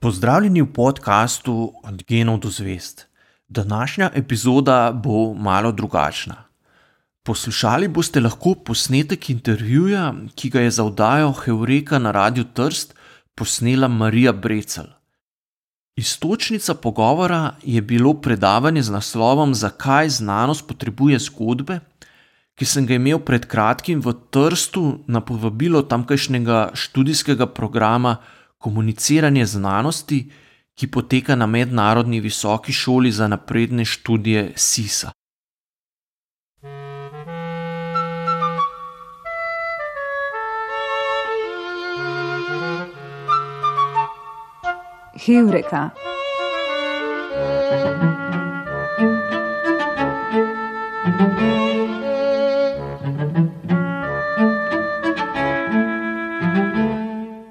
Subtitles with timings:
[0.00, 3.06] Pozdravljeni v podkastu Od genov do zvest.
[3.48, 6.34] Današnja epizoda bo malo drugačna.
[7.22, 12.94] Poslušali boste lahko posnetek intervjuja, ki ga je za oddajo Heureka na Radiu Trst
[13.34, 14.84] posnela Marija Brecel.
[15.96, 21.80] Istočnica pogovora je bilo predavanje z naslovom Zakaj znanost potrebuje zgodbe,
[22.54, 28.16] ki sem ga imel pred kratkim v Trstu na povabilo tamkajšnjega študijskega programa
[28.60, 30.30] komuniciranje znanosti,
[30.74, 35.10] ki poteka na Mednarodni visoki šoli za napredne študije SISA.
[45.26, 45.90] Heureka.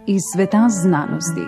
[0.09, 1.45] Iz sveta znanosti.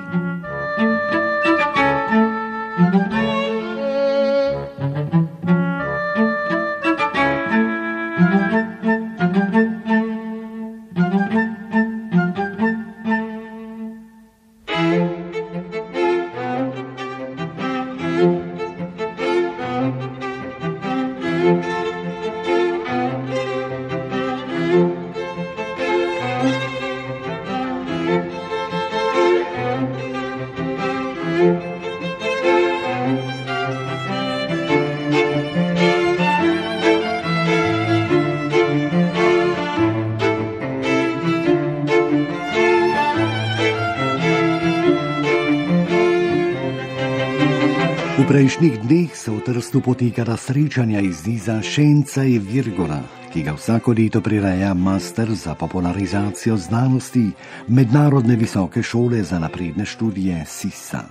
[49.72, 53.00] Trstu potekala srečanja iz Niza Šenca in Virgora,
[53.32, 57.32] ki ga vsako leto prireja master za popularizacijo znanosti
[57.68, 61.04] Mednarodne visoke šole za napredne študije SISA.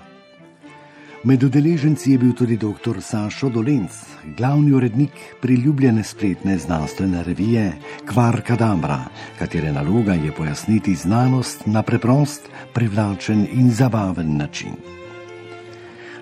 [1.25, 3.00] Med udeleženci je bil tudi dr.
[3.00, 3.97] Sašo Dolenc,
[4.36, 7.73] glavni urednik priljubljene spletne znanstvene revije
[8.13, 9.05] Kvar Kadabra,
[9.39, 12.42] katere naloga je pojasniti znanost na preprost,
[12.74, 14.99] privlačen in zabaven način.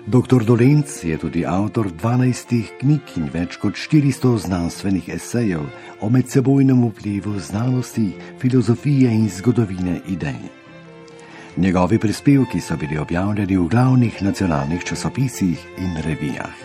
[0.09, 0.41] Dr.
[0.43, 5.67] Dolenc je tudi avtor 12 knjig in več kot 400 znanstvenih esejev
[6.01, 8.07] o medsebojnem vplivu znanosti,
[8.41, 10.39] filozofije in zgodovine idej.
[11.57, 16.57] Njegovi prispevki so bili objavljeni v glavnih nacionalnih časopisih in revijah.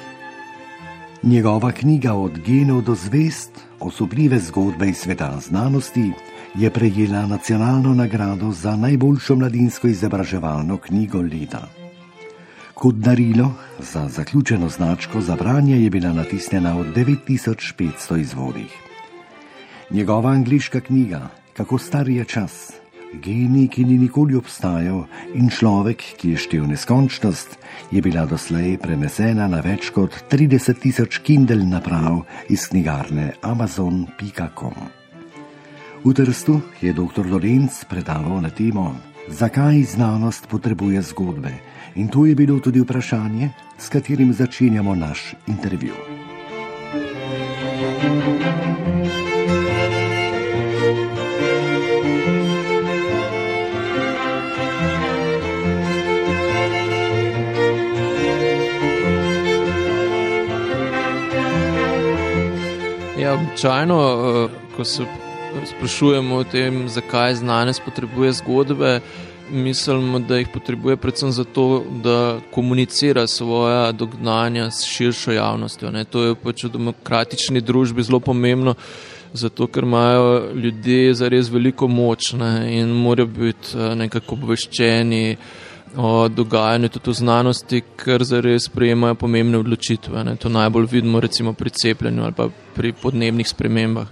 [1.22, 6.12] Njegova knjiga Od genov do zvest, osobljive zgodbe iz sveta znanosti,
[6.54, 11.83] je prejela nacionalno nagrado za najboljšo mladinsko izobraževalno knjigo leta.
[12.74, 18.72] Kot darilo za zaključeno značko za branje je bila natisnjena v 9500 izvodih.
[19.90, 22.72] Njegova angliška knjiga Kako star je čas,
[23.22, 25.04] genij, ki ni nikoli obstajal
[25.38, 27.54] in človek, ki je štev neskončnost,
[27.94, 34.74] je bila doslej prenesena na več kot 30 tisoč Kindle naprav iz knjigarne Amazon.com.
[36.02, 37.22] V Trstu je dr.
[37.22, 38.96] Lorenz predaval na temo,
[39.30, 41.54] zakaj znanost potrebuje zgodbe.
[41.96, 45.94] In to je bilo tudi vprašanje, s katerim začenjamo naš intervju.
[63.18, 63.98] Ja, običajno,
[64.76, 65.06] ko se
[65.66, 69.00] sprašujemo o tem, zakaj znanost potrebuje zgodbe,
[69.50, 75.90] mislimo, da jih potrebuje predvsem zato, da komunicira svoja dognanja s širšo javnostjo.
[75.90, 76.04] Ne.
[76.04, 78.74] To je pač v demokratični družbi zelo pomembno,
[79.32, 85.36] zato ker imajo ljudje zares veliko moč ne, in morajo biti nekako obveščeni
[85.96, 90.24] o dogajanju tudi v znanosti, ker zares sprejemajo pomembne odločitve.
[90.24, 90.36] Ne.
[90.36, 94.10] To najbolj vidimo recimo pri cepljenju ali pa pri podnebnih spremembah.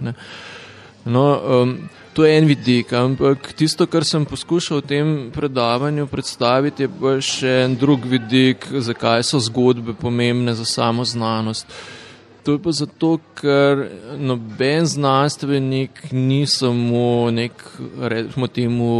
[1.05, 1.25] No,
[1.61, 1.77] um,
[2.13, 7.13] To je en vidik, ampak tisto, kar sem poskušal v tem predavanju predstaviti, je pa
[7.17, 11.65] še en drug vidik, zakaj so zgodbe pomembne za samo znanost.
[12.45, 13.81] To je pa zato, ker
[14.21, 17.65] noben znanstvenik ni samo nek,
[17.97, 18.93] rečemo temu,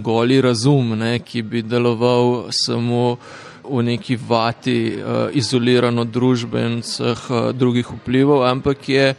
[0.00, 3.18] goli razum, ne, ki bi deloval samo
[3.60, 9.12] v neki vati, uh, izoliran od družbe in vseh uh, drugih vplivov, ampak je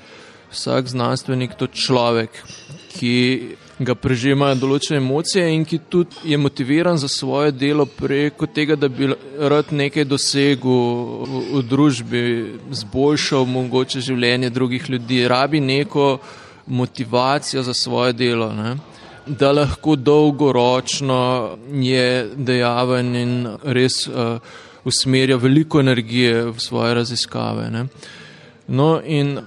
[0.50, 2.31] vsak znanstvenik to človek
[2.95, 3.15] ki
[3.80, 8.88] ga prežemajo določene emocije in ki tudi je motiviran za svoje delo preko tega, da
[8.88, 9.12] bi
[9.51, 10.71] rad nekaj dosegel
[11.27, 12.24] v, v družbi,
[12.71, 16.18] zboljšal mogoče življenje drugih ljudi, rabi neko
[16.65, 18.51] motivacijo za svoje delo.
[18.56, 18.75] Ne.
[19.25, 24.38] da lahko dolgoročno je dejaven in res uh,
[24.86, 27.69] usmerja veliko energije v svoje raziskave.
[27.71, 27.86] Ne.
[28.68, 29.39] No, in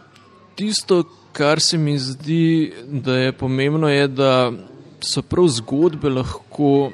[0.55, 1.05] tisto,
[1.39, 4.53] kar se mi zdi, da je pomembno, je, da
[5.01, 6.91] so prav zgodbe lahko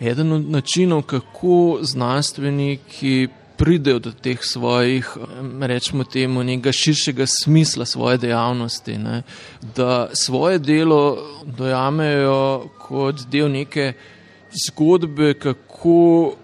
[0.00, 5.08] eden od načinov, kako znanstveniki pridejo do teh svojih,
[5.60, 9.22] rečemo temu, nekega širšega smisla svoje dejavnosti, ne?
[9.76, 13.92] da svoje delo dojamejo kot del neke
[14.66, 16.34] zgodbe, kako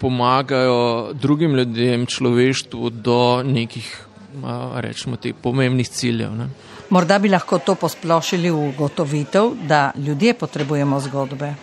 [0.00, 4.06] pomagajo drugim ljudem, človeštvu do nekih,
[4.76, 6.32] rečemo, teh pomembnih ciljev.
[6.34, 6.48] Ne?
[6.90, 11.54] Morda bi lahko to posplošili v gotovitev, da ljudje potrebujemo zgodbe.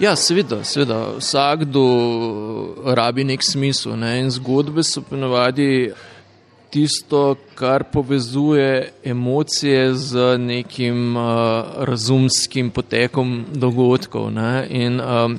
[0.00, 0.98] Ja, seveda, seveda.
[1.18, 1.82] Vsakdo
[2.94, 3.96] rabi nek smisel.
[3.98, 4.20] Ne?
[4.20, 5.90] In zgodbe so ponovadi
[6.70, 11.24] tisto, kar povezuje emocije z nekim uh,
[11.88, 14.30] razumskim potekom dogodkov.
[14.30, 14.66] Ne?
[14.70, 15.38] In um,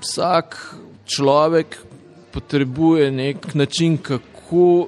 [0.00, 0.74] vsak
[1.06, 1.78] človek
[2.32, 4.37] potrebuje nek način, kako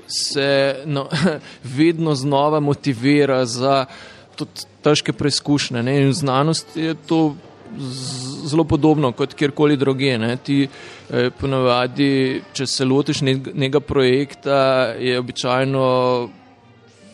[0.06, 1.08] se no,
[1.78, 3.84] vedno znova motivira za
[4.82, 5.80] težke preizkušnje.
[5.80, 7.36] In v znanosti je to
[8.44, 10.18] zelo podobno kot kjerkoli druge.
[10.18, 10.36] Ne.
[10.36, 14.58] Ti eh, ponavadi, če se lotiš nekega projekta,
[14.98, 15.84] je običajno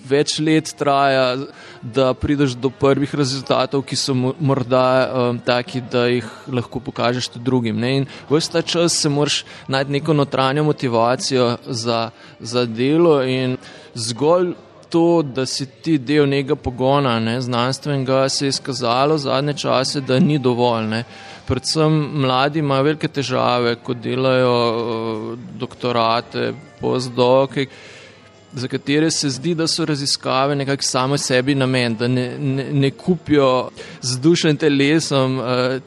[0.09, 1.37] več let traja,
[1.83, 7.45] da prideš do prvih rezultatov, ki so morda um, taki, da jih lahko pokažeš tudi
[7.47, 7.81] drugim.
[7.81, 7.93] Ne.
[8.01, 12.11] In vse ta čas se moraš najti neko notranjo motivacijo za,
[12.41, 13.57] za delo in
[13.95, 14.55] zgolj
[14.89, 20.19] to, da si ti del nekega pogona, ne, znanstvenega, se je izkazalo zadnje čase, da
[20.19, 20.87] ni dovolj.
[20.93, 21.03] Ne.
[21.47, 27.67] Predvsem mladi imajo velike težave, ko delajo uh, doktorate, postdoke
[28.57, 32.91] za katere se zdi, da so raziskave nekako same sebi namen, da ne, ne, ne
[32.91, 33.69] kupijo
[34.01, 35.45] z dušo in telesom uh,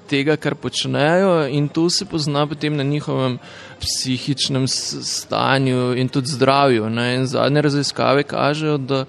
[0.10, 3.40] tega, kar počnejo, in to se pozna potem na njihovem
[3.82, 6.90] psihičnem stanju in tudi zdravju.
[6.90, 7.16] Ne?
[7.16, 9.06] In zadnje raziskave kažejo, da,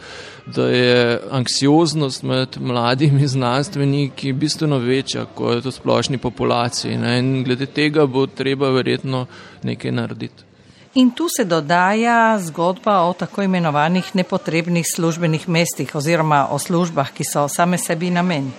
[0.46, 6.96] da je anksioznost med mladimi znanstveniki bistveno večja kot v splošni populaciji.
[6.96, 7.18] Ne?
[7.18, 9.26] In glede tega bo treba verjetno
[9.62, 10.49] nekaj narediti.
[10.94, 17.24] In tu se dodaja zgodba o tako imenovanih nepotrebnih službenih mestih oziroma o službah, ki
[17.24, 18.50] so same sebi namen.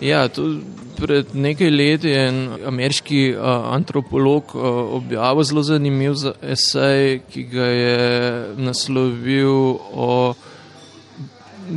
[0.00, 0.28] Ja,
[1.00, 4.62] pred nekaj leti je en ameriški uh, antropolog uh,
[4.98, 7.98] objavil zelo zanimiv esej, ki ga je
[8.56, 10.34] naslovil o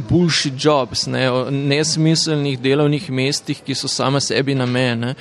[0.10, 5.14] boljši jobs, ne, o nesmiselnih delovnih mestih, ki so same sebi namen.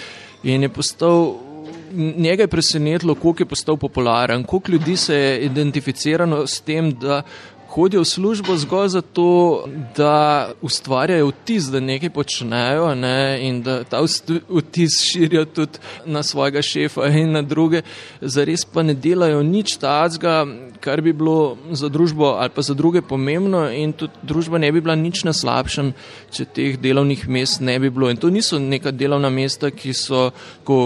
[0.43, 1.37] In je postal
[1.97, 7.23] njega je presenetilo, koliko je postal popularen, koliko ljudi se je identificiralo s tem, da
[7.77, 9.65] hodijo v službo zgolj zato,
[9.97, 14.01] da ustvarjajo vtis, da nekaj počnejo ne, in da ta
[14.49, 17.83] vtis širijo tudi na svojega šefa in na druge,
[18.21, 20.47] zares pa ne delajo nič tazga,
[20.81, 24.81] kar bi bilo za družbo ali pa za druge pomembno in tudi družba ne bi
[24.81, 25.93] bila nič na slabšem,
[26.33, 28.09] če teh delovnih mest ne bi bilo.
[28.11, 30.31] In to niso neka delovna mesta, ki so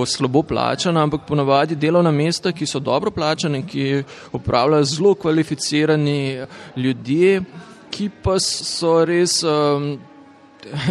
[0.07, 4.03] slabo plačana, ampak ponavadi delovna mesta, ki so dobro plačane, ki
[4.35, 6.19] upravljajo zelo kvalificirani
[6.81, 7.41] ljudje,
[7.91, 9.93] ki pa so res, um,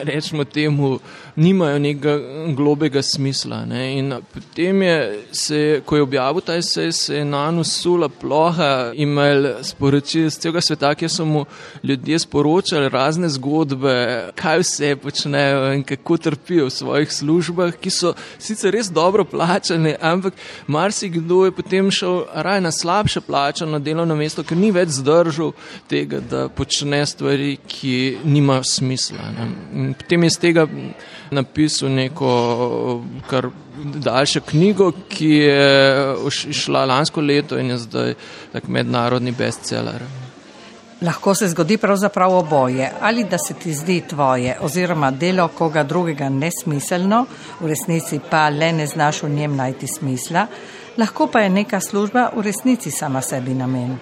[0.03, 0.99] rečemo temu,
[1.35, 2.17] nimajo nekega
[2.55, 3.65] globega smisla.
[3.65, 3.97] Ne?
[3.97, 8.91] In potem je, se, ko je objavil ta esej, se je na njo sula ploha,
[8.93, 11.45] imel sporočil iz celega sveta, kjer so mu
[11.83, 13.95] ljudje sporočali razne zgodbe,
[14.35, 19.95] kaj vse počnejo in kako trpijo v svojih službah, ki so sicer res dobro plačane,
[20.01, 20.33] ampak
[20.67, 25.53] marsikdo je potem šel raj na slabše plačano delovno mesto, ker ni več zdržal
[25.87, 29.31] tega, da počne stvari, ki nimajo smisla.
[29.37, 29.49] Ne?
[29.97, 30.67] Potem je iz tega
[31.31, 32.31] napisal neko
[33.29, 33.49] kar
[33.79, 38.13] daljšo knjigo, ki je šla lansko leto in je zdaj
[38.53, 40.03] tak mednarodni bestseller.
[41.01, 46.29] Lahko se zgodi pravzaprav oboje, ali da se ti zdi tvoje oziroma delo koga drugega
[46.29, 47.25] nesmiselno,
[47.59, 50.47] v resnici pa le ne znaš v njem najti smisla,
[50.99, 53.97] lahko pa je neka služba v resnici sama sebi namen.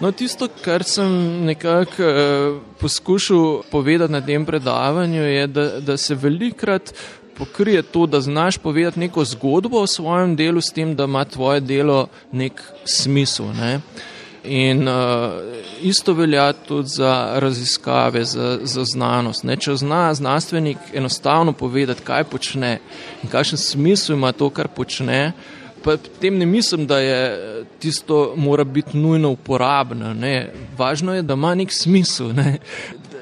[0.00, 1.10] No, tisto, kar sem
[1.44, 6.94] nekako eh, poskušal povedati na tem predavanju, je, da, da se velikrat
[7.38, 11.60] pokrije to, da znaš povedati neko zgodbo o svojem delu, s tem, da ima tvoje
[11.60, 13.52] delo nek smisel.
[13.54, 13.80] Ne?
[14.44, 14.94] In uh,
[15.82, 19.44] isto velja tudi za raziskave, za, za znanost.
[19.44, 19.56] Ne?
[19.56, 22.78] Če zna znanstvenik enostavno povedati, kaj počne
[23.22, 28.32] in kakšen smisel ima to, kar počne, uh, Pa tem ne mislim, da je tisto
[28.36, 30.14] mora biti nujno uporabno.
[30.14, 30.52] Ne.
[30.78, 32.32] Važno je, da ima nek smisel.
[32.32, 32.58] Ne.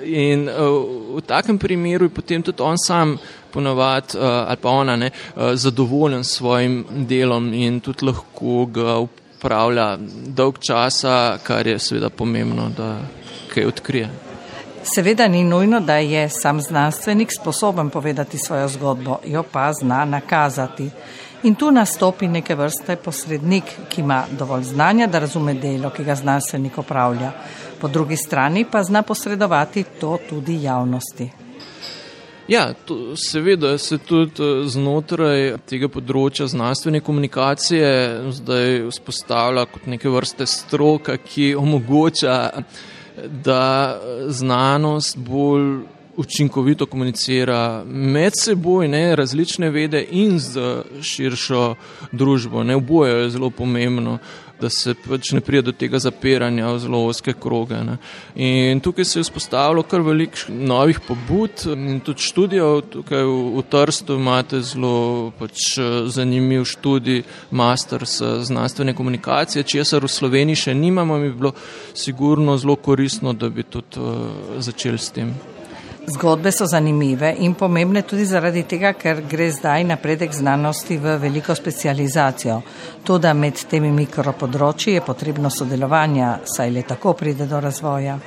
[0.07, 3.17] In uh, v takem primeru je potem tudi on sam
[3.57, 5.11] ponovadi, ali pa ona, ne,
[5.55, 9.97] zadovoljen s svojim delom in tudi lahko ga upravlja
[10.27, 12.99] dolg časa, kar je seveda pomembno, da
[13.55, 14.11] kaj odkrije.
[14.87, 20.91] Seveda ni nujno, da je sam znanstvenik sposoben povedati svojo zgodbo, jo pa zna nakazati.
[21.43, 26.14] In tu nastopi neke vrste posrednik, ki ima dovolj znanja, da razume delo, ki ga
[26.14, 27.33] znanstvenik opravlja.
[27.81, 31.31] Po drugi strani pa zna posredovati to tudi javnosti.
[32.49, 37.88] Ja, to, seveda se tudi eh, znotraj tega področja znanstvene komunikacije
[38.38, 42.37] zdaj vzpostavlja kot neke vrste stroka, ki omogoča,
[43.43, 51.75] da znanost bolj učinkovito komunicira med seboj, ne, različne vede in z širšo
[52.12, 52.62] družbo.
[52.62, 54.18] Ne, oboje je zelo pomembno
[54.61, 57.78] da se pač ne pride do tega zapiranja v zelo oske kroge.
[57.85, 57.96] Ne.
[58.40, 62.80] In tukaj se je vzpostavilo kar veliko novih pobud in tudi študijev.
[62.92, 65.76] Tukaj v, v Trstu imate zelo pač,
[66.12, 71.52] zanimiv študij, master znanstvene komunikacije, česar v Sloveniji še nimamo, mi bi bilo
[71.94, 75.37] sigurno zelo koristno, da bi tudi uh, začeli s tem.
[76.07, 81.55] Zgodbe so zanimive in pomembne tudi zaradi tega, ker gre zdaj napredek znanosti v veliko
[81.55, 82.61] specializacijo.
[83.03, 88.19] Tudi med temi mikropodročji je potrebno sodelovanja, saj le tako pride do razvoja.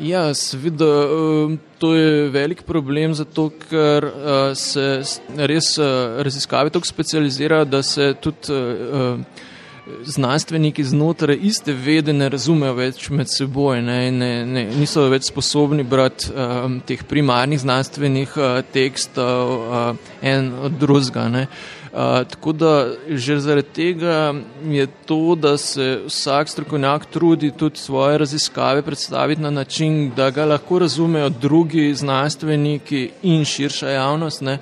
[0.00, 5.00] Ja, seveda, um, to je velik problem, zato ker uh, se
[5.36, 8.60] res uh, raziskave tako specializirajo, da se tudi
[10.04, 15.84] znanstveniki znotraj iste vede ne razumejo več med seboj, ne, ne, ne, niso več sposobni
[15.84, 20.98] brati um, teh primarnih znanstvenih uh, tekstov uh, en od drugega.
[21.88, 22.72] Uh, tako da
[23.08, 24.34] že zaradi tega
[24.68, 30.44] je to, da se vsak strokovnjak trudi tudi svoje raziskave predstaviti na način, da ga
[30.44, 34.40] lahko razumejo drugi znanstveniki in širša javnost.
[34.40, 34.58] Ne.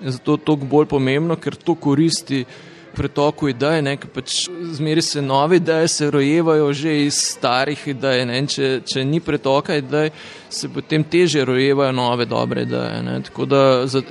[0.00, 2.67] Zato je to bolj pomembno, ker to koristi uh,
[2.98, 8.24] pretoku idej, ne, pač zmeri se nove ideje, se rojevajo že iz starih idej.
[8.26, 10.10] Ne, če, če ni pretoka idej,
[10.50, 13.02] se potem teže rojevajo nove dobre ideje.
[13.06, 14.02] Ne, tako da z,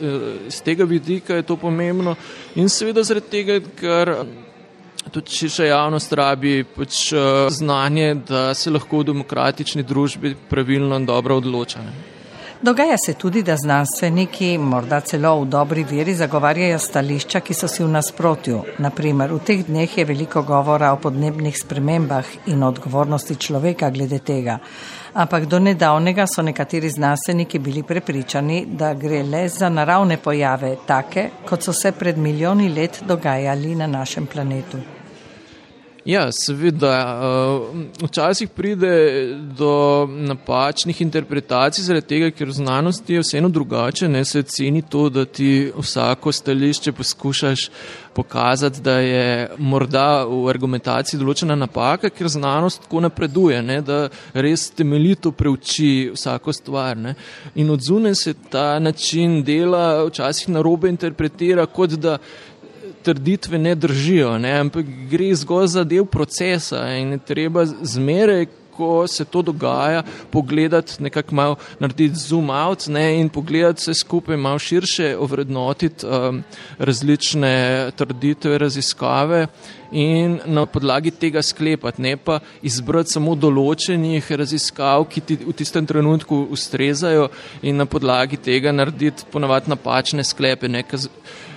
[0.49, 2.15] z tega vidika je to pomembno
[2.55, 4.15] in seveda zaradi tega, ker.
[5.07, 7.13] Tudi širša javnost rabi pač,
[7.55, 11.85] znanje, da se lahko v demokratični družbi pravilno in dobro odloča.
[12.61, 17.83] Dogaja se tudi, da znanstveniki, morda celo v dobri veri, zagovarjajo stališča, ki so si
[17.83, 18.63] v nasprotju.
[18.81, 24.57] Naprimer, v teh dneh je veliko govora o podnebnih spremembah in odgovornosti človeka glede tega.
[25.13, 31.29] Ampak do nedavnega so nekateri znanstveniki bili prepričani, da gre le za naravne pojave, take,
[31.45, 34.96] kot so se pred milijoni let dogajali na našem planetu.
[36.07, 37.19] Ja, seveda.
[37.21, 38.91] Eh, včasih pride
[39.57, 44.07] do napačnih interpretacij, zaradi tega, ker v znanosti je vseeno drugače.
[44.07, 47.69] Ne se ceni to, da ti vsako stališče poskušaš
[48.15, 54.69] pokazati, da je morda v argumentaciji določena napaka, ker znanost tako napreduje, ne, da res
[54.71, 56.97] temeljito preuči vsako stvar.
[56.97, 57.17] Ne.
[57.55, 62.17] In odzune se ta način dela včasih narobe interpretira, kot da
[63.07, 68.47] trditve ne držijo, ne, ampak gre zgolj za del procesa in je treba zmeraj,
[68.77, 74.37] ko se to dogaja, pogledati nekako malo, narediti zoom out ne, in pogledati vse skupaj
[74.37, 76.43] malo širše, ovrednotiti um,
[76.79, 79.47] različne trditve, raziskave
[79.91, 85.85] in na podlagi tega sklepati, ne pa izbrati samo določenih raziskav, ki ti v tistem
[85.87, 87.29] trenutku ustrezajo
[87.61, 90.67] in na podlagi tega narediti ponavadi napačne sklepe.
[90.67, 90.83] Ne,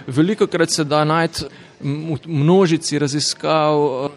[0.07, 1.51] veliko krat se da najti
[1.81, 4.09] v množici raziskav eh,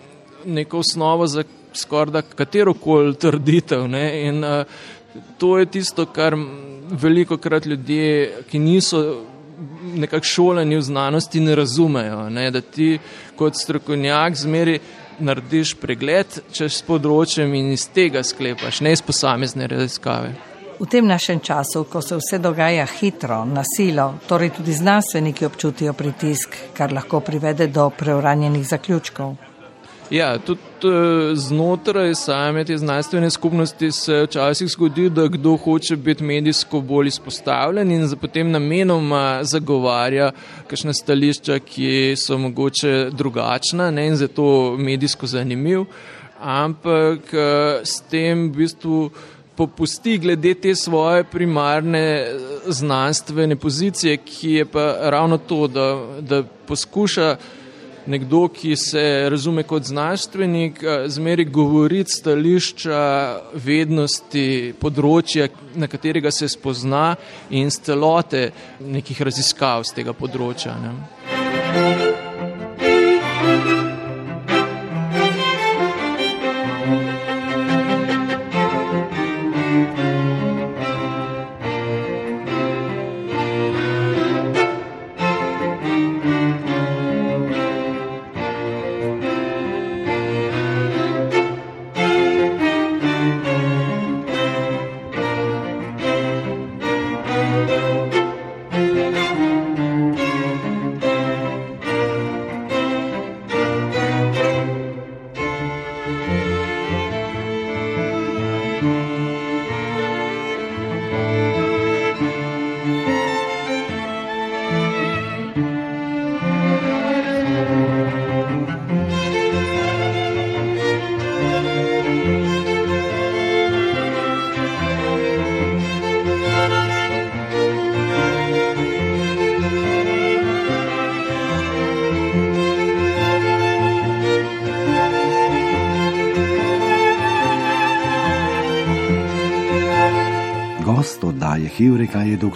[0.45, 1.43] neko osnovo za
[1.75, 3.87] skorda katero koli trditev.
[3.87, 4.05] Ne?
[4.27, 4.65] In uh,
[5.37, 6.37] to je tisto, kar
[6.89, 9.03] veliko krat ljudje, ki niso
[9.95, 12.29] nekako šoleni v znanosti, ne razumejo.
[12.29, 12.51] Ne?
[12.51, 12.97] Da ti
[13.35, 14.79] kot strokovnjak zmeri
[15.19, 20.33] narediš pregled čez področjem in iz tega sklepaš, ne iz posamezne raziskave.
[20.79, 25.93] V tem našem času, ko se vse dogaja hitro, na silo, torej tudi znanstveniki občutijo
[25.93, 29.52] pritisk, kar lahko privede do preuranjenih zaključkov.
[30.13, 36.23] Ja, tudi eh, znotraj same te znanstvene skupnosti se včasih zgodi, da kdo hoče biti
[36.23, 40.31] medijsko bolj izpostavljen in potem namenoma zagovarja
[40.67, 45.87] kakšne stališča, ki so mogoče drugačna ne, in zato medijsko zanimiv,
[46.39, 49.09] ampak eh, s tem v bistvu
[49.55, 55.89] popusti glede te svoje primarne eh, znanstvene pozicije, ki je pa ravno to, da,
[56.21, 57.35] da poskuša
[58.07, 63.03] nekdo, ki se razume kot znanstvenik, zmeri govoriti stališča
[63.53, 67.15] vednosti področja, na katerega se spozna
[67.49, 70.75] in celote nekih raziskav z tega področja.
[70.79, 72.12] Ne.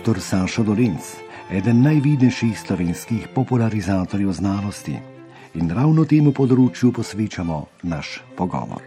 [0.07, 0.21] Dr.
[0.21, 1.03] Sašo Dolenc,
[1.51, 4.95] eden najvidnejših slovenskih popularizatorjev znanosti.
[5.59, 8.79] In ravno temu področju posvečamo naš pogovor.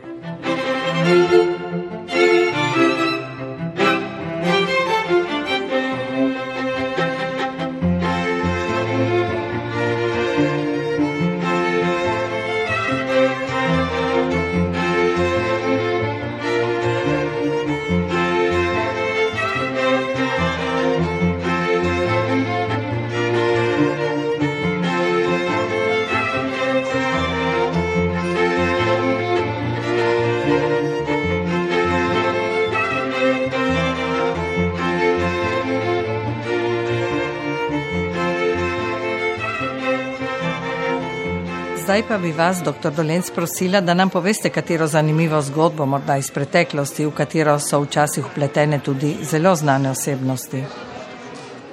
[42.00, 42.90] Zdaj pa bi vas, dr.
[42.96, 48.24] Dolenc, prosila, da nam poveste, katero zanimivo zgodbo, morda iz preteklosti, v katero so včasih
[48.32, 50.62] upletene tudi zelo znane osebnosti.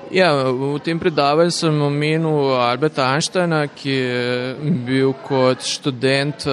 [0.08, 6.46] Ja, v tem predavanju sem omenil Alberta Einsteina, ki je bil kot študent,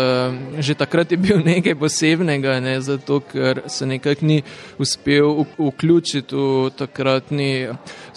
[0.58, 4.40] že takrat je bil nekaj posebnega, ne, zato ker se nekako ni
[4.82, 7.68] uspel vključiti v takratni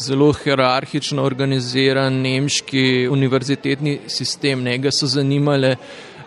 [0.02, 4.64] zelo hierarhično organiziran nemški univerzitetni sistem.
[4.66, 5.76] Ne, ga so zanimale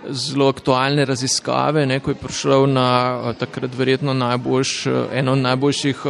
[0.07, 4.77] zelo aktualne raziskave, ne, ko je prišel na takrat verjetno najboljš,
[5.18, 6.07] eno od najboljših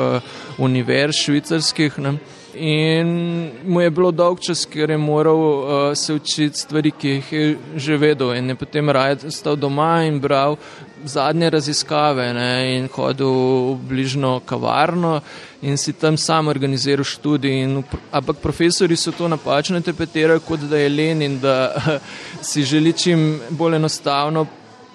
[0.69, 1.99] univerz švicarskih.
[2.05, 2.15] Ne.
[2.55, 7.33] In mu je bilo dolg čas, ker je moral uh, se učiti stvari, ki jih
[7.33, 8.35] je že vedel.
[8.35, 10.57] In je potem raje stal doma in bral
[11.05, 13.31] zadnje raziskave ne, in hodil
[13.75, 15.21] v bližnjo kavarno
[15.63, 17.63] in si tam sam organiziral študij.
[17.63, 21.75] In, ampak profesori so to napačno interpretirali, kot da je len in da
[22.49, 24.47] si želi čim bolj enostavno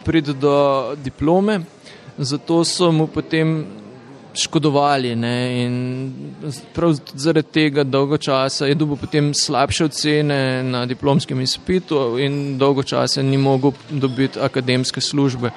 [0.03, 1.59] priti do diplome.
[2.17, 3.65] Zato so mu potem
[4.35, 5.15] škodovali.
[5.15, 5.75] Ne, in
[6.73, 12.83] prav zaradi tega dolgo časa je dobil potem slabše ocene na diplomskem izpitu in dolgo
[12.83, 15.51] časa ni mogel dobiti akademske službe.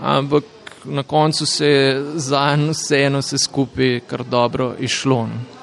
[0.00, 0.44] Ampak
[0.84, 5.26] na koncu se je za en vseeno vse skupaj kar dobro išlo.
[5.26, 5.54] Ne.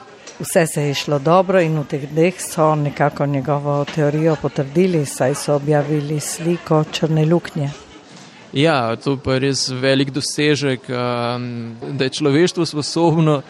[0.41, 5.35] Vse se je šlo dobro in v teh dneh so nekako njegovo teorijo potrdili, saj
[5.35, 7.69] so objavili sliko črne luknje.
[8.53, 13.41] Ja, to pa je res velik dosežek, da je človeštvo sposobno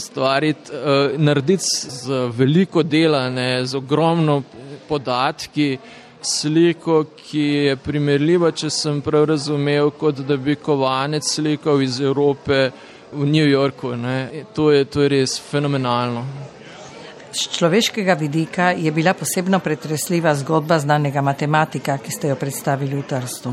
[0.00, 0.72] stvariti,
[1.20, 4.42] narediti z veliko dela, ne, z ogromno
[4.88, 5.76] podatki,
[6.22, 12.70] sliko, ki je primerljiva, če sem prav razumel, kot da bi kovanec slikal iz Evrope
[13.12, 13.94] v New Yorku.
[13.96, 14.44] Ne.
[14.56, 16.24] To je, to je res fenomenalno.
[17.32, 23.04] Z človeškega vidika je bila posebno pretresljiva zgodba znanega matematika, ki ste jo predstavili v
[23.04, 23.52] Trstu.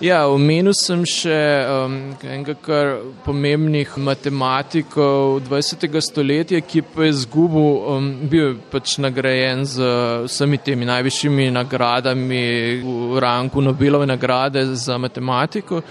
[0.00, 1.36] Ja, omenil sem še
[1.68, 5.84] um, enega kar pomembnih matematikov 20.
[6.00, 9.90] stoletja, ki pa je zgubil, um, bil pač nagrajen z
[10.24, 12.40] vsemi temi najvišjimi nagradami
[12.80, 15.82] v ranku Nobelove nagrade za matematiko.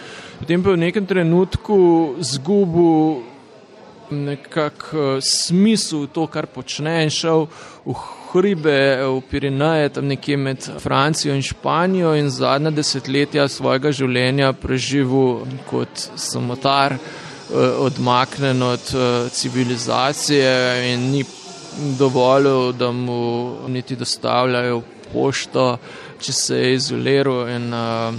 [0.42, 1.78] Potem pa je v nekem trenutku
[2.18, 3.22] zgubil
[4.10, 4.90] nekak
[5.22, 7.46] smisel to, kar počne in šel
[7.86, 7.94] v
[8.34, 15.46] hribe v Pirineje, tam nekje med Francijo in Španijo in zadnja desetletja svojega življenja preživel
[15.70, 16.98] kot samotar,
[17.82, 18.92] odmaknen od
[19.34, 21.24] civilizacije in ni
[21.98, 24.82] dovolil, da mu niti dostavljajo
[25.14, 25.78] pošto,
[26.22, 27.50] če se je izoliral.
[27.50, 28.16] In, uh,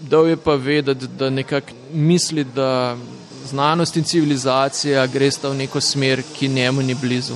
[0.00, 2.96] dal je pa vedeti, da nekako misli, da
[3.48, 7.34] znanost in civilizacija gresta v neko smer, ki njemu ni blizu.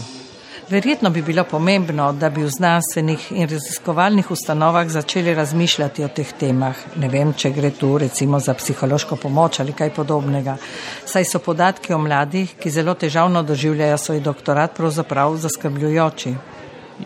[0.73, 6.31] Verjetno bi bilo pomembno, da bi v znanstvenih in raziskovalnih ustanovah začeli razmišljati o teh
[6.41, 6.77] temah.
[6.97, 10.57] Ne vem, če gre tu recimo za psihološko pomoč ali kaj podobnega.
[11.05, 16.35] Saj so podatki o mladih, ki zelo težavno doživljajo svoj doktorat, pravzaprav zaskrbljujoči.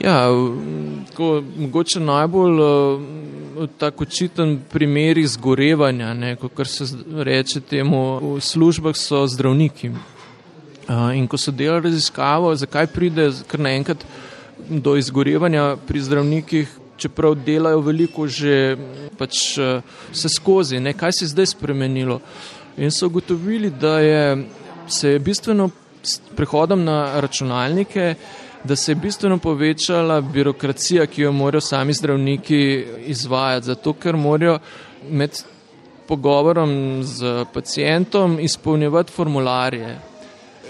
[0.00, 0.28] Ja,
[1.14, 6.86] ko, mogoče najbolj uh, tako očiten primer izgorevanja, kot se
[7.18, 9.90] reče temu, v službah so zdravniki.
[10.88, 14.04] In ko so delali raziskavo, zakaj pride kar naenkrat
[14.68, 18.76] do izgorevanja pri zdravnikih, čeprav delajo veliko že
[19.18, 19.58] pač
[20.12, 20.94] vse skozi, ne?
[20.94, 22.20] kaj se je zdaj spremenilo.
[22.76, 24.46] In so ugotovili, da je,
[24.88, 25.70] se je bistveno
[26.02, 28.14] s prehodom na računalnike,
[28.64, 34.58] da se je bistveno povečala birokracija, ki jo morajo sami zdravniki izvajati, zato ker morajo
[35.10, 35.42] med
[36.06, 39.98] pogovorom z pacijentom izpolnjevati formularje.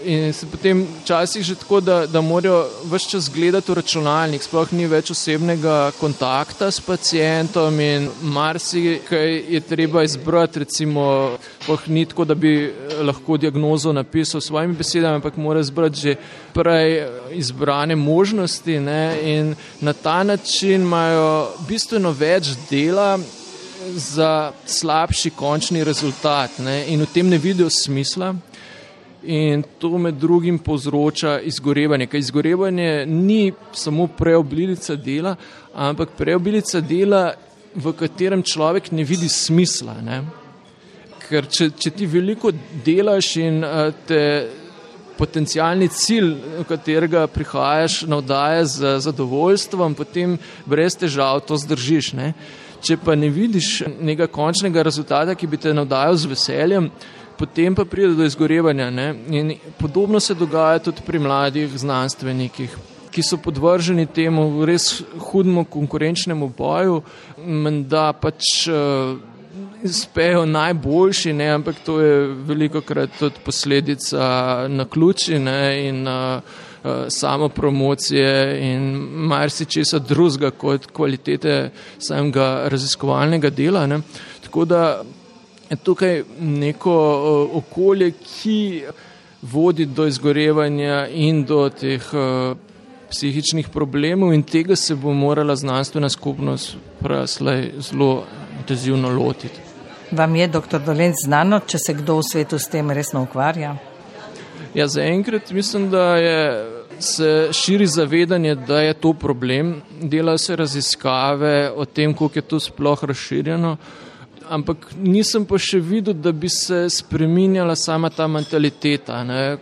[0.04, 4.72] In se potem včasih že tako, da, da morajo vse čas gledati v računalnik, sploh
[4.72, 12.24] ni več osebnega kontakta s pacijentom in marsikaj je treba izbrati, recimo, sploh ni tako,
[12.24, 16.16] da bi lahko diagnozo napisal svojimi besedami, ampak mora izbrati že
[16.52, 19.18] prej izbrane možnosti ne?
[19.22, 23.18] in na ta način imajo bistveno več dela
[23.94, 26.84] za slabši končni rezultat ne?
[26.88, 28.34] in v tem ne vidijo smisla
[29.26, 32.06] in to med drugim povzroča izgorevanje.
[32.06, 35.36] Ker izgorevanje ni samo preobilica dela,
[35.74, 37.32] ampak preobilica dela,
[37.74, 39.98] v katerem človek ne vidi smisla.
[40.04, 40.20] Ne?
[41.26, 42.52] Ker če, če ti veliko
[42.84, 43.64] delaš in
[44.06, 44.22] te
[45.16, 50.36] potencijalni cilj, v katerega prihajaš, navdaja z zadovoljstvom, potem
[50.68, 52.12] brez težav to zdržiš.
[52.16, 52.32] Ne?
[52.84, 56.90] Če pa ne vidiš nekega končnega rezultata, ki bi te navdajal z veseljem,
[57.38, 58.90] potem pa pride do izgorevanja.
[58.90, 59.14] Ne?
[59.30, 62.76] In podobno se dogaja tudi pri mladih znanstvenikih,
[63.10, 67.00] ki so podvrženi temu res hudemu konkurenčnemu boju,
[67.88, 69.16] da pač uh,
[69.84, 71.50] spejo najboljši, ne?
[71.56, 72.14] ampak to je
[72.48, 76.40] veliko krat tudi posledica na ključi in uh,
[77.08, 78.82] samo promocije in
[79.26, 83.86] marsičesa drugega kot kvalitete samega raziskovalnega dela.
[83.86, 84.00] Ne?
[84.44, 85.02] Tako da
[85.74, 86.94] tukaj neko
[87.52, 88.84] okolje, ki
[89.42, 92.02] vodi do izgorevanja in do teh
[93.10, 98.24] psihičnih problemov in tega se bo morala znanstvena skupnost praslej zelo
[98.58, 99.60] intenzivno lotiti.
[100.10, 103.76] Vam je, doktor Dolenc, znano, če se kdo v svetu s tem resno ukvarja?
[104.74, 106.40] Ja, zaenkrat mislim, da je,
[107.00, 109.80] se širi zavedanje, da je to problem.
[110.00, 113.76] Delajo se raziskave o tem, koliko je to sploh razširjeno
[114.48, 119.20] ampak nisem pa še videl, da bi se spremenjala sama ta mentaliteta,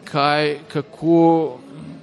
[0.09, 1.19] kaj, kako,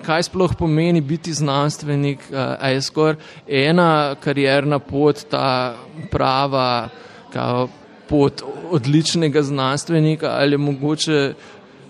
[0.05, 3.17] kaj sploh pomeni biti znanstvenik, a je skoraj
[3.47, 5.77] ena karjerna pot, ta
[6.11, 6.89] prava
[7.33, 7.69] kao,
[8.09, 11.33] pot odličnega znanstvenika ali mogoče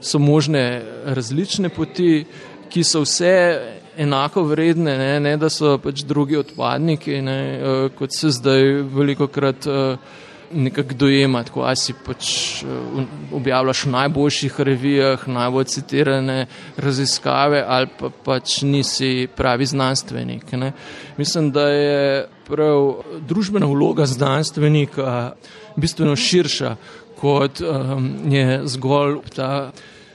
[0.02, 2.26] so možne različne poti,
[2.70, 3.34] ki so vse
[3.98, 7.40] enako vredne, ne, ne da so pač drugi odpadniki, ne,
[7.98, 9.98] kot se zdaj veliko krat uh,
[10.54, 12.28] nekako dojemati, ko si pač
[12.64, 16.46] eh, objavljaš v najboljših revijah, najbolj citirane
[16.78, 20.52] raziskave, ali pa pač nisi pravi znanstvenik.
[20.52, 20.72] Ne.
[21.18, 25.32] Mislim, da je prav družbena vloga znanstvenika
[25.76, 26.76] bistveno širša,
[27.22, 29.72] kot um, je zgolj ta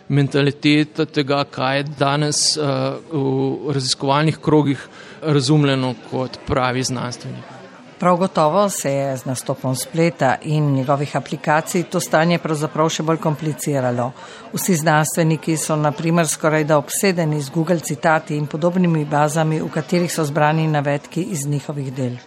[0.08, 4.88] mentaliteta tega, kaj je danes uh, v raziskovalnih krogih
[5.22, 7.55] razumljeno kot pravi znanstvenik.
[7.98, 13.16] Prav gotovo se je z nastopom spleta in njegovih aplikacij to stanje pravzaprav še bolj
[13.24, 14.10] kompliciralo.
[14.52, 20.12] Vsi znanstveniki so naprimer skoraj da obsedeni z Google citati in podobnimi bazami, v katerih
[20.12, 22.18] so zbrani navedki iz njihovih del.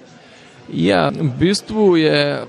[0.74, 2.46] Ja, v bistvu je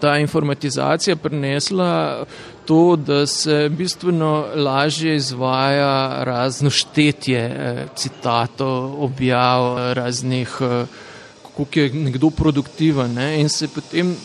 [0.00, 2.26] ta informatizacija prinesla
[2.64, 10.60] to, da se bistveno lažje izvaja razno štetje eh, citatov, objav raznih
[11.64, 13.40] kako je nekdo produktiven ne?
[13.40, 14.16] in se potem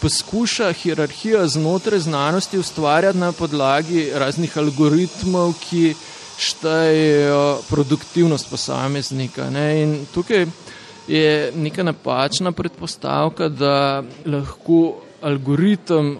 [0.00, 5.94] poskuša hierarhija znotraj znanosti ustvarjati na podlagi raznih algoritmov, ki
[6.38, 9.50] štejejo produktivnost posameznika.
[9.50, 9.82] Ne?
[9.82, 10.46] In tukaj
[11.08, 16.18] je neka napačna predpostavka, da lahko algoritem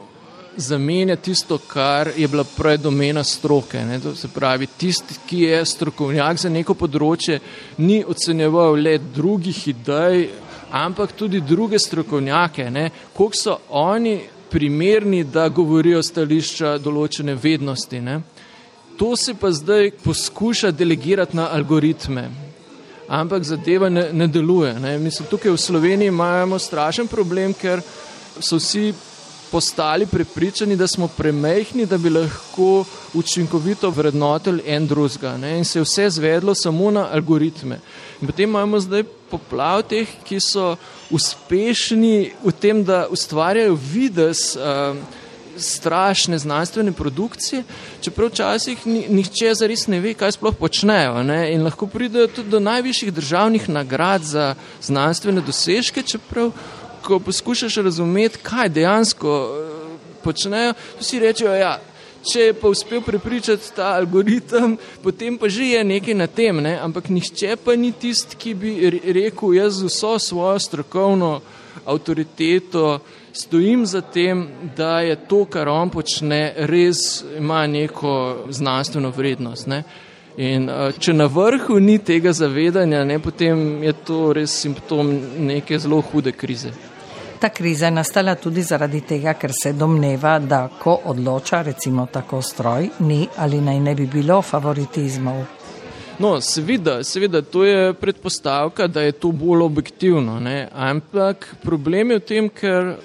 [0.57, 3.79] zamenja tisto, kar je bila prej domena stroke.
[3.85, 4.01] Ne?
[4.01, 7.39] To se pravi, tisti, ki je strokovnjak za neko področje,
[7.79, 10.27] ni ocenjeval le drugih idej,
[10.71, 18.01] ampak tudi druge strokovnjake, koliko so oni primerni, da govorijo stališča določene vednosti.
[18.01, 18.21] Ne?
[18.99, 22.29] To se pa zdaj poskuša delegirati na algoritme.
[23.09, 24.75] Ampak zadeva ne, ne deluje.
[24.81, 24.99] Ne?
[24.99, 27.83] Mislim, tukaj v Sloveniji imamo strašen problem, ker
[28.41, 28.93] so vsi
[29.51, 32.85] postali prepričani, da smo premehni, da bi lahko
[33.17, 35.37] učinkovito vrednotili en drugega.
[35.57, 37.81] In se je vse zvedlo samo na algoritme.
[38.21, 40.75] In potem imamo zdaj poplav teh, ki so
[41.11, 44.53] uspešni v tem, da ustvarjajo vides.
[44.57, 44.97] Uh,
[45.59, 47.65] strašne znanstvene produkcije,
[48.01, 51.23] čeprav včasih nihče zares ne ve, kaj sploh počnejo.
[51.23, 51.53] Ne?
[51.53, 56.53] In lahko pridejo tudi do najvišjih državnih nagrad za znanstvene dosežke, čeprav
[57.03, 59.69] ko poskušaš razumeti, kaj dejansko eh,
[60.25, 61.79] počnejo, vsi rečejo, ja,
[62.23, 66.79] če je pa uspel prepričati ta algoritem, potem pa že je nekaj na tem, ne?
[66.83, 71.41] ampak nihče pa ni tisti, ki bi rekel, jaz z vso svojo strokovno
[71.87, 72.99] avtoriteto
[73.33, 79.67] stojim za tem, da je to, kar on počne, res ima neko znanstveno vrednost.
[79.67, 79.83] Ne?
[80.39, 86.01] In če na vrhu ni tega zavedanja, ne, potem je to res simptom neke zelo
[86.01, 86.73] hude krize.
[87.39, 92.43] Ta kriza je nastala tudi zaradi tega, ker se domneva, da ko odloča, recimo tako
[92.43, 95.45] stroj, ni ali naj ne bi bilo favoritizmov.
[96.19, 100.41] No, seveda, seveda, to je predpostavka, da je to bolj objektivno.
[100.41, 100.69] Ne?
[100.75, 102.97] Ampak problem je v tem, ker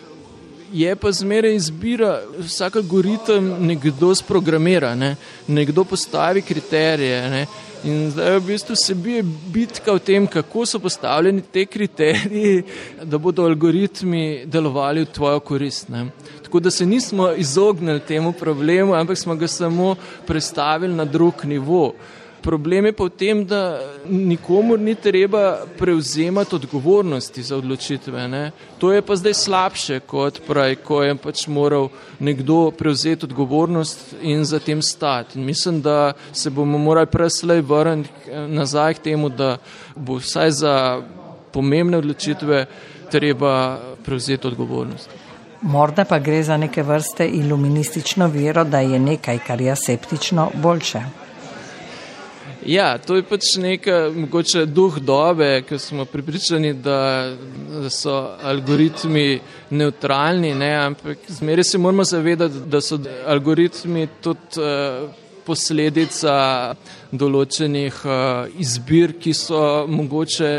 [0.74, 5.16] je pa zmeraj izbira, vsak algoritem nekdo sprogramira, ne?
[5.48, 7.30] nekdo postavi kriterije.
[7.30, 7.46] Ne?
[7.84, 12.64] In zdaj v bistvu se bije bitka v tem, kako so postavljeni te kriteriji,
[13.04, 15.90] da bodo algoritmi delovali v tvojo korist.
[15.90, 16.08] Ne?
[16.44, 19.96] Tako da se nismo izognili temu problemu, ampak smo ga samo
[20.28, 21.94] prestavili na drug nivo.
[22.44, 23.80] Problem je pa v tem, da
[24.10, 28.28] nikomu ni treba prevzemati odgovornosti za odločitve.
[28.28, 28.52] Ne?
[28.78, 31.88] To je pa zdaj slabše kot prej, ko je pač moral
[32.20, 35.40] nekdo prevzeti odgovornost in za tem stati.
[35.40, 39.58] In mislim, da se bomo morali preslej vrniti eh, nazaj k temu, da
[39.96, 41.02] bo vsaj za
[41.52, 42.66] pomembne odločitve
[43.12, 45.10] treba prevzeti odgovornost.
[45.62, 51.23] Morda pa gre za neke vrste iluministično vero, da je nekaj, kar je aseptično, boljše.
[52.66, 57.34] Ja, to je pač neka mogoče duh dobe, ker smo pripričani, da,
[57.82, 59.42] da so algoritmi
[59.76, 65.10] neutralni, ne, ampak zmeraj se moramo zavedati, da so algoritmi tudi uh,
[65.44, 66.36] posledica
[67.12, 70.54] določenih uh, izbir, ki so mogoče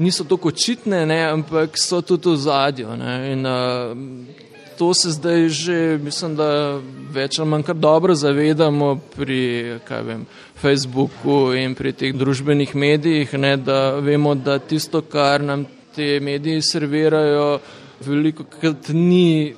[0.00, 2.96] niso tako očitne, ne, ampak so tudi v zadju.
[3.34, 4.38] In uh,
[4.80, 6.80] to se zdaj že, mislim, da
[7.12, 10.24] več ali manj kar dobro zavedamo pri vem,
[10.60, 15.64] Facebooku in pri teh družbenih medijih, ne, da vemo, da tisto, kar nam
[15.96, 17.58] te mediji servirajo,
[18.06, 19.54] veliko krat ni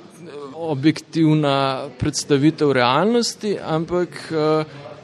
[0.53, 4.19] objektivna predstavitev realnosti, ampak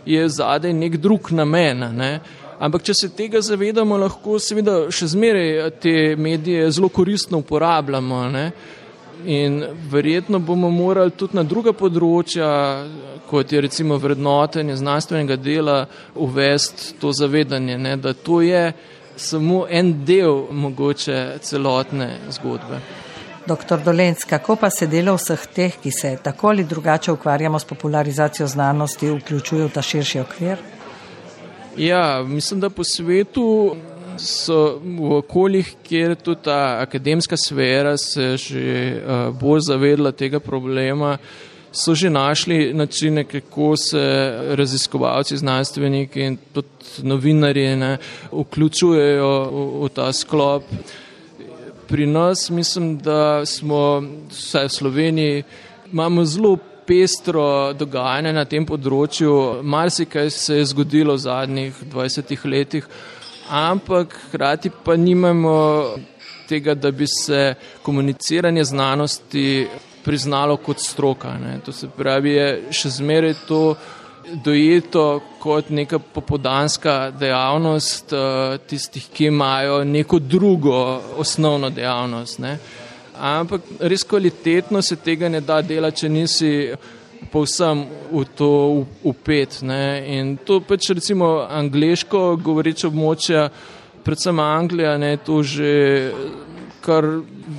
[0.06, 1.84] je zadaj nek drug namen.
[1.96, 2.12] Ne.
[2.60, 8.24] Ampak, če se tega zavedamo, lahko seveda še zmeraj te medije zelo koristno uporabljamo.
[8.34, 8.46] Ne.
[9.26, 12.48] In verjetno bomo morali tudi na druga področja,
[13.28, 15.82] kot je recimo vrednotenje znanstvenega dela,
[16.16, 18.72] uvesti to zavedanje, ne, da to je
[19.20, 22.80] samo en del mogoče celotne zgodbe.
[23.50, 27.66] Doktor Dolenc, kako pa se delo vseh teh, ki se tako ali drugače ukvarjamo s
[27.66, 30.62] popularizacijo znanosti, vključuje v ta širši okvir?
[31.78, 33.76] Ja, mislim, da po svetu
[34.20, 38.66] so v okoljih, kjer tudi ta akademska sfera se že
[39.00, 41.18] uh, bolj zavedla tega problema,
[41.72, 44.04] so že našli načine, kako se
[44.58, 46.68] raziskovalci, znanstveniki in tudi
[47.04, 47.98] novinarji ne,
[48.32, 50.64] vključujejo v, v ta sklop.
[51.88, 55.44] Pri nas mislim, da smo, vsaj v Sloveniji,
[55.92, 56.58] imamo zelo
[56.90, 59.62] pestro dogajanje na tem področju.
[59.64, 62.90] Marsikaj se je zgodilo v zadnjih 20 letih
[63.50, 65.86] ampak hkrati pa nimamo
[66.50, 69.68] tega, da bi se komuniciranje znanosti
[70.04, 71.34] priznalo kot stroka.
[71.38, 71.60] Ne.
[71.66, 73.76] To se pravi, je še zmeraj to
[74.46, 82.40] dojeto kot neka popodanska dejavnost uh, tistih, ki imajo neko drugo osnovno dejavnost.
[82.40, 82.58] Ne.
[83.20, 86.52] Ampak res kvalitetno se tega ne da dela, če nisi
[87.32, 89.62] povsem v to upet.
[89.64, 93.50] In to pač recimo angliško govoreče območja,
[94.04, 96.12] predvsem Anglija, ne, to že
[96.82, 97.06] kar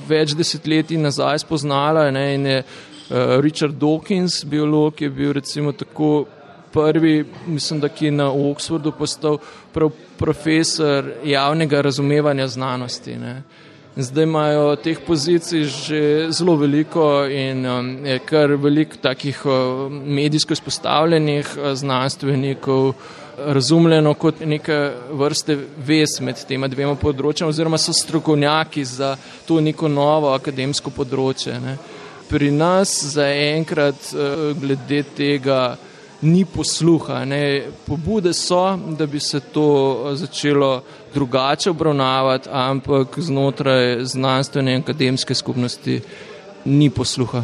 [0.09, 6.27] več desetletij nazaj spoznala ne, in je uh, Richard Dawkins, biolog, je bil recimo tako
[6.73, 9.39] prvi, mislim, da ki je na Oxfordu postal
[9.73, 13.17] prav profesor javnega razumevanja znanosti.
[13.17, 13.43] Ne.
[13.97, 20.53] Zdaj imajo teh pozicij že zelo veliko in um, je kar veliko takih uh, medijsko
[20.53, 22.93] izpostavljenih uh, znanstvenikov
[23.37, 29.89] razumljeno kot neke vrste vez med tema dvema področjama oziroma so strokovnjaki za to neko
[29.89, 31.59] novo akademsko področje.
[31.59, 31.75] Ne.
[32.31, 35.75] Pri nas zaenkrat uh, glede tega
[36.23, 37.25] ni posluha.
[37.25, 37.67] Ne.
[37.87, 39.67] Pobude so, da bi se to
[40.13, 40.83] eh, začelo
[41.15, 46.01] drugače obravnavati, ampak znotraj znanstvene in akademske skupnosti
[46.65, 47.43] ni posluha.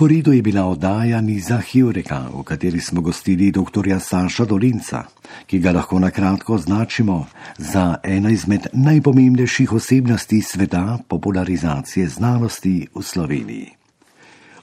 [0.00, 3.84] Sporedu je bila oddaja Niza Hjureka, v kateri smo gostili dr.
[4.00, 5.04] Saša Dolinca,
[5.46, 7.26] ki ga lahko na kratko označimo
[7.58, 13.68] za eno izmed najpomembnejših osebnosti sveta popularizacije znanosti v Sloveniji.